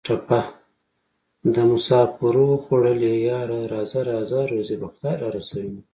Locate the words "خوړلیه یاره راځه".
2.63-3.99